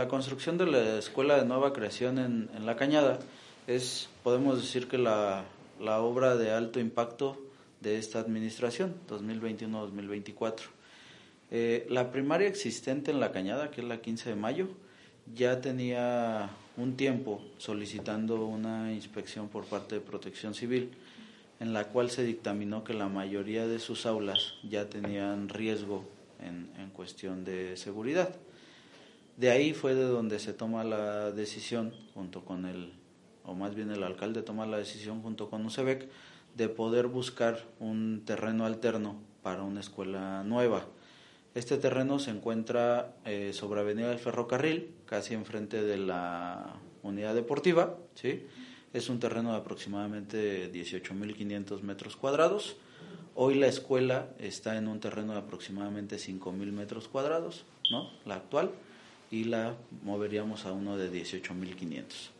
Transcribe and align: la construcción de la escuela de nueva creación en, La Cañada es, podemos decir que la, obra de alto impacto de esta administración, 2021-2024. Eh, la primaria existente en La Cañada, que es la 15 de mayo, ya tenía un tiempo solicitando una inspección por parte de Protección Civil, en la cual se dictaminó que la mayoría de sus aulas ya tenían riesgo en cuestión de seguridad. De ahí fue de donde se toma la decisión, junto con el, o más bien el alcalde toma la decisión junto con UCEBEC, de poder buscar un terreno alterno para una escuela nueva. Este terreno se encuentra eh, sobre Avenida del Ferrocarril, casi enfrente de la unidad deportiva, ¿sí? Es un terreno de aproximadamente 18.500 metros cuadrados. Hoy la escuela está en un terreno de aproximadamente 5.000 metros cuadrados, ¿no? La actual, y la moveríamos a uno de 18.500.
la 0.00 0.08
construcción 0.08 0.56
de 0.56 0.64
la 0.64 0.98
escuela 0.98 1.36
de 1.36 1.44
nueva 1.44 1.74
creación 1.74 2.18
en, 2.18 2.64
La 2.64 2.74
Cañada 2.74 3.18
es, 3.66 4.08
podemos 4.22 4.56
decir 4.56 4.88
que 4.88 4.96
la, 4.96 5.44
obra 5.78 6.36
de 6.38 6.52
alto 6.52 6.80
impacto 6.80 7.36
de 7.82 7.98
esta 7.98 8.18
administración, 8.18 8.94
2021-2024. 9.10 10.60
Eh, 11.50 11.86
la 11.90 12.10
primaria 12.10 12.48
existente 12.48 13.10
en 13.10 13.20
La 13.20 13.30
Cañada, 13.30 13.70
que 13.70 13.82
es 13.82 13.86
la 13.86 14.00
15 14.00 14.30
de 14.30 14.36
mayo, 14.36 14.68
ya 15.34 15.60
tenía 15.60 16.48
un 16.78 16.96
tiempo 16.96 17.42
solicitando 17.58 18.46
una 18.46 18.94
inspección 18.94 19.48
por 19.50 19.66
parte 19.66 19.96
de 19.96 20.00
Protección 20.00 20.54
Civil, 20.54 20.92
en 21.58 21.74
la 21.74 21.88
cual 21.88 22.08
se 22.08 22.24
dictaminó 22.24 22.84
que 22.84 22.94
la 22.94 23.10
mayoría 23.10 23.66
de 23.66 23.78
sus 23.78 24.06
aulas 24.06 24.54
ya 24.62 24.88
tenían 24.88 25.50
riesgo 25.50 26.08
en 26.42 26.88
cuestión 26.94 27.44
de 27.44 27.76
seguridad. 27.76 28.34
De 29.40 29.50
ahí 29.50 29.72
fue 29.72 29.94
de 29.94 30.04
donde 30.04 30.38
se 30.38 30.52
toma 30.52 30.84
la 30.84 31.32
decisión, 31.32 31.94
junto 32.12 32.44
con 32.44 32.66
el, 32.66 32.92
o 33.42 33.54
más 33.54 33.74
bien 33.74 33.90
el 33.90 34.02
alcalde 34.02 34.42
toma 34.42 34.66
la 34.66 34.76
decisión 34.76 35.22
junto 35.22 35.48
con 35.48 35.64
UCEBEC, 35.64 36.10
de 36.56 36.68
poder 36.68 37.06
buscar 37.06 37.64
un 37.78 38.22
terreno 38.26 38.66
alterno 38.66 39.16
para 39.42 39.62
una 39.62 39.80
escuela 39.80 40.44
nueva. 40.44 40.84
Este 41.54 41.78
terreno 41.78 42.18
se 42.18 42.32
encuentra 42.32 43.16
eh, 43.24 43.52
sobre 43.54 43.80
Avenida 43.80 44.10
del 44.10 44.18
Ferrocarril, 44.18 44.94
casi 45.06 45.32
enfrente 45.32 45.82
de 45.82 45.96
la 45.96 46.74
unidad 47.02 47.34
deportiva, 47.34 47.96
¿sí? 48.16 48.44
Es 48.92 49.08
un 49.08 49.20
terreno 49.20 49.52
de 49.52 49.56
aproximadamente 49.56 50.70
18.500 50.70 51.80
metros 51.80 52.14
cuadrados. 52.14 52.76
Hoy 53.34 53.54
la 53.54 53.68
escuela 53.68 54.28
está 54.38 54.76
en 54.76 54.86
un 54.86 55.00
terreno 55.00 55.32
de 55.32 55.38
aproximadamente 55.38 56.16
5.000 56.16 56.72
metros 56.72 57.08
cuadrados, 57.08 57.64
¿no? 57.90 58.10
La 58.26 58.34
actual, 58.34 58.72
y 59.30 59.44
la 59.44 59.76
moveríamos 60.02 60.66
a 60.66 60.72
uno 60.72 60.96
de 60.96 61.10
18.500. 61.10 62.39